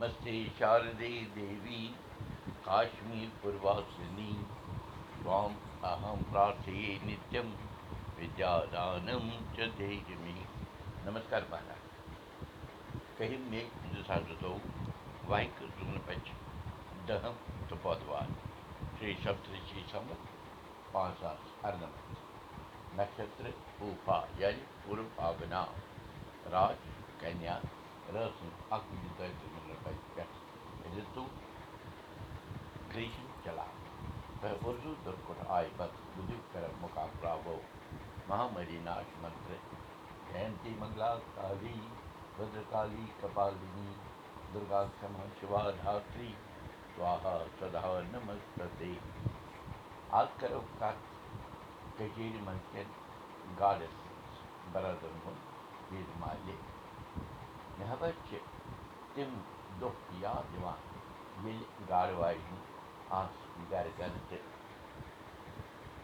[0.00, 1.78] नमस्ते शारदे देवी
[2.64, 4.32] काश्मीरपूर्वासिनी
[5.12, 5.54] त्वाम्
[5.90, 7.46] अहं प्रार्थये नित्यं
[8.18, 10.34] विद्यादानं च देहिमि
[11.06, 11.86] नमस्कार महाराज।
[13.18, 14.50] कहीं में हिंदुस्तान तो
[15.30, 16.28] वाहिक सुन पच
[17.08, 17.38] दहम
[17.70, 18.36] तपोदवान
[18.98, 20.28] श्री सप्तषि समत
[20.94, 23.54] पाँच सात अर्धमत नक्षत्र
[23.88, 24.52] उपाय
[24.84, 25.64] पूर्व भावना
[26.56, 26.86] राज
[27.22, 27.58] कन्या
[38.28, 39.58] مہامرِاش منتر
[40.32, 43.92] جیَن منٛگلا کالیکالی کپالِنی
[44.54, 46.32] دُرگاشم شِوھاتِ
[46.96, 48.30] سُہ سدا نم
[50.38, 50.52] کَر
[52.44, 52.88] منٛز
[53.60, 53.96] گاڈَس
[54.72, 55.04] بَراد
[56.20, 56.75] مال
[57.78, 58.38] nehabertje
[59.14, 59.30] tym
[59.80, 60.74] do pijadła
[61.44, 62.58] mieli garwaźni,
[63.10, 64.38] a spigarganty.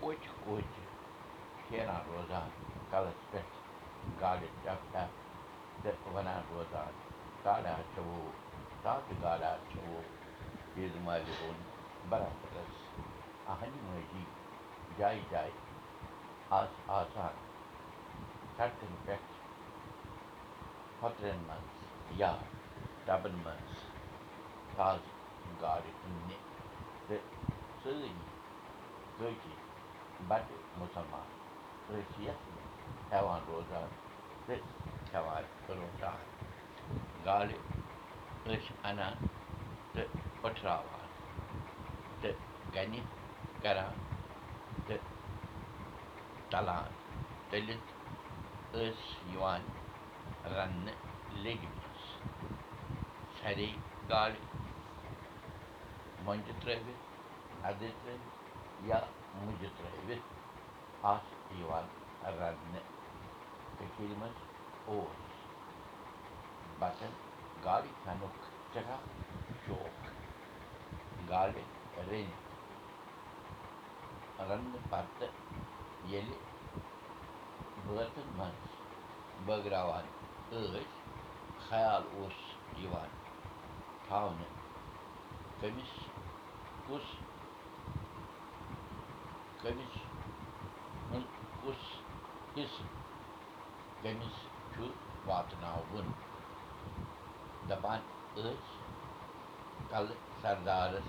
[0.00, 0.70] Koć, koć,
[1.70, 2.40] şena roza,
[2.90, 3.48] kalaspet,
[4.20, 5.08] gade tapta,
[6.14, 6.84] vana roza,
[7.44, 8.22] gada çavu,
[8.82, 10.00] tatı gada çavu,
[10.76, 11.58] ilmali on,
[12.10, 12.72] baratakas,
[13.48, 14.22] ahani maji,
[14.98, 15.50] cay cay,
[16.50, 17.32] az azan,
[18.56, 19.20] tartın pek,
[21.02, 21.76] hotren months
[22.18, 22.38] yeah
[23.04, 23.76] stubborn months
[24.76, 25.14] caused
[25.60, 27.18] God in the
[27.82, 28.10] silly,
[29.18, 29.54] dirty,
[30.28, 30.44] but
[30.78, 31.28] Musamman,
[31.88, 32.36] precious,
[33.10, 33.82] Heaven Rosa,
[34.48, 34.58] this
[35.12, 36.12] Heaven Rosa,
[37.24, 37.52] God
[38.46, 39.16] is Anna,
[39.94, 40.04] the
[40.42, 41.00] Patrava,
[42.22, 42.34] the
[42.74, 43.04] Gani,
[43.62, 43.86] Kara,
[44.88, 44.98] the
[46.50, 46.88] Talan,
[47.52, 47.80] the Lit,
[48.74, 48.96] is
[49.32, 49.62] Yuan,
[50.54, 50.90] Ran,
[51.42, 52.02] Legibus.
[53.42, 53.74] Harry
[54.08, 54.36] God
[56.26, 57.00] munge trefið,
[57.64, 58.30] hafði trefið,
[58.90, 59.00] ja
[59.40, 60.22] munge trefið,
[61.12, 61.90] as Ivan
[62.38, 62.82] ranne.
[63.80, 64.42] Kekilmas
[64.96, 65.36] oos.
[66.80, 67.18] Batan
[67.66, 68.98] gaali kanuk chaka
[69.66, 70.06] chok.
[80.52, 80.72] Ranne patta yeli böten mans.
[80.72, 80.86] Bagravan ös.
[81.70, 82.34] Hayal oos
[82.78, 83.08] Ivan.
[84.08, 84.46] Tavne.
[85.60, 85.92] Temiz.
[86.86, 87.02] Kus.
[89.62, 89.94] Temiz.
[91.12, 91.24] Mun
[91.64, 92.00] kus.
[92.54, 92.70] His.
[94.02, 94.34] Temiz.
[94.76, 94.92] Şu
[95.26, 96.14] vatnavun.
[97.68, 98.00] Dapan
[98.36, 98.66] ıç.
[99.90, 100.06] Kal
[100.42, 101.04] sardaras.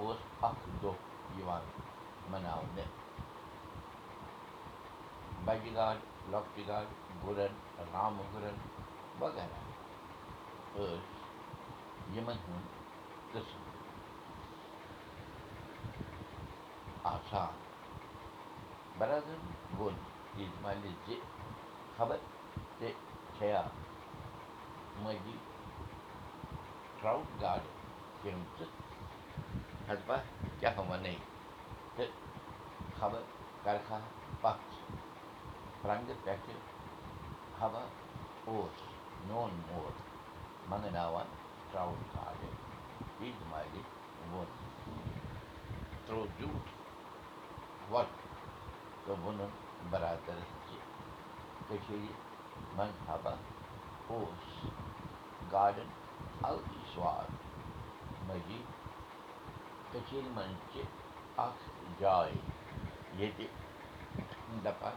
[0.00, 0.16] اوس
[0.46, 0.92] اَکھ دۄہ
[1.38, 1.64] یِوان
[2.30, 2.90] مناونہٕ
[5.44, 6.00] بَجہِ گاڈٕ
[6.30, 6.90] لۄکچہِ گاڈٕ
[7.24, 7.54] گُرَن
[7.92, 8.56] رامہٕ گُرَن
[9.20, 9.60] وغیرہ
[10.74, 11.06] ٲس
[12.14, 12.66] یِمَن ہُنٛد
[13.32, 13.72] قٕسمہٕ
[17.12, 17.52] آسان
[18.98, 19.38] بَرادر
[19.76, 19.94] بۄن
[20.36, 21.22] ہِنٛز مٲلِس
[21.96, 22.16] خبر
[22.78, 22.88] تہِ
[23.36, 23.68] چھےٚ
[25.02, 25.36] مٔنٛزۍ
[26.98, 27.64] ٹرٛاوُٹ گاڈٕ
[28.24, 28.66] یِم تہِ
[29.88, 30.16] ہَتبہ
[30.60, 31.14] کیٛاہ وَنَے
[31.94, 32.12] تہٕ
[32.98, 33.22] خبر
[33.64, 33.98] کَرکھا
[34.40, 34.74] پَتھ
[35.86, 37.82] رنٛگہٕ پٮ۪ٹھٕ ہوا
[38.48, 38.76] اوس
[39.26, 39.92] میون مول
[40.68, 41.26] منٛگناوان
[41.70, 42.42] ٹرٛاوُٹ گاڈٕ
[43.20, 43.82] عیٖد مالہِ
[44.30, 44.50] ووٚن
[46.06, 46.70] ترٛوو زیوٗٹھ
[47.90, 48.08] وۄٹ
[49.04, 49.50] تہٕ ووٚنُن
[49.90, 50.78] برادرَس زِ
[51.68, 52.12] کٔشیٖرِ
[52.76, 53.34] منٛز ہوا
[54.08, 54.48] اوس
[55.52, 55.88] گاڈَن
[56.42, 57.28] الگٕے سواد
[58.26, 58.83] مٔزیٖد
[59.94, 60.80] کٔشیٖرِ منٛز چھِ
[61.42, 61.62] اَکھ
[61.98, 62.32] جاے
[63.18, 63.46] ییٚتہِ
[64.64, 64.96] دَپان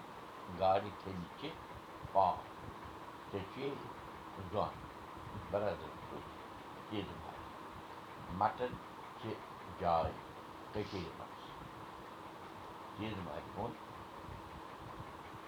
[0.59, 0.85] گاڈٕ
[1.39, 1.49] چھِ
[2.11, 2.37] پاک
[3.31, 3.67] ژےٚ چھُے
[4.51, 4.73] زۄن
[5.51, 5.91] برادر
[8.39, 8.73] مَٹن
[9.19, 9.33] چھِ
[9.79, 10.11] جاے
[10.73, 11.43] کٔشیٖرِ منٛز
[12.99, 13.73] عیٖد مالہِ ووٚن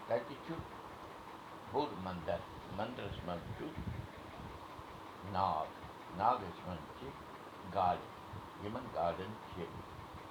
[0.08, 0.54] تَتہِ چھُ
[1.72, 2.40] بوٚڑ مَندَر
[2.78, 3.66] مَندرَس منٛز چھُ
[5.34, 5.68] ناگ
[6.18, 7.08] ناگَس منٛز چھِ
[7.76, 8.19] گاڈٕ
[8.64, 9.66] یِمَن گاڈَن چھِ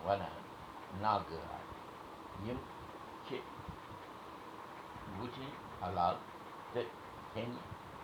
[0.04, 0.42] وَنان
[1.02, 1.66] ناگہٕ گاڈٕ
[2.46, 2.58] یِم
[3.26, 3.36] چھِ
[5.18, 5.50] وٕچھِنۍ
[5.82, 6.16] حلال
[6.72, 6.86] تہٕ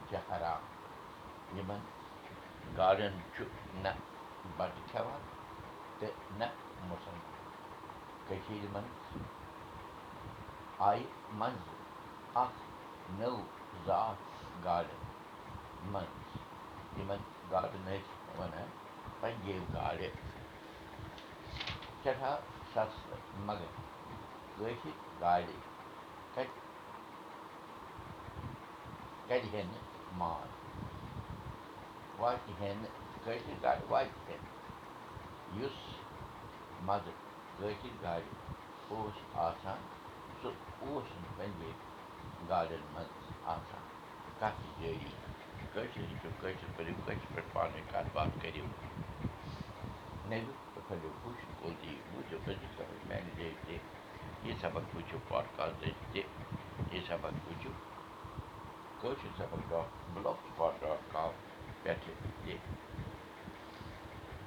[0.09, 0.63] چھِ حرام
[1.57, 1.81] یِمَن
[2.77, 3.43] گاڈَن چھُ
[3.83, 3.93] نہ
[4.57, 5.23] بَتہٕ کھٮ۪وان
[5.99, 6.47] تہٕ نہ
[6.89, 7.33] مُسلمان
[8.29, 9.03] کٔشیٖرِ منٛز
[10.89, 11.05] آیہِ
[11.41, 11.75] منٛزٕ
[12.43, 12.61] اَکھ
[13.19, 13.37] نٔو
[13.87, 14.19] ذات
[14.65, 15.03] گاڈَن
[15.93, 18.69] منٛز یِمَن گاڈَن ٲسۍ وَنان
[19.25, 20.01] گاڈٕ
[22.03, 22.37] سٮ۪ٹھاہ
[22.75, 23.71] سَستہٕ مگر
[24.57, 25.45] کٲشِر گاڑِ
[29.29, 29.79] کَتہِ ہٮ۪نہِ
[30.19, 30.51] ماز
[32.19, 32.89] واتہِ ہٮ۪نہِ
[33.25, 35.79] کٲشِر گاڑِ واتہِ ہٮ۪نہِ یُس
[36.87, 37.13] مَزٕ
[37.59, 38.23] کٲشِر گاڑِ
[38.89, 39.17] اوس
[39.47, 39.81] آسان
[40.43, 40.49] سُہ
[40.81, 41.73] اوس نہٕ پنٛجٲبۍ
[42.49, 43.83] گاڑٮ۪ن منٛز آسان
[44.39, 45.24] کَتھ چھِ جٲری
[45.75, 48.67] کٲشِر ہیٚچھِو کٲشِر پٲٹھۍ کٲشِر پٲٹھۍ پانہٕ ؤنۍ کَتھ باتھ کٔرِو
[50.29, 53.77] نٔوِو تہٕ پھٔلِو پوٗشِو کُلتی بوٗزِو أزِچ سبق میانہِ جایہِ تہِ
[54.47, 56.23] یہِ سبق وٕچھِو پاڈکاسٹٕچ تہِ
[56.93, 57.73] یہِ سبق وٕچھِو
[59.01, 60.73] کٲشِر سبق ڈاٹ بٕلاک سُپاٹ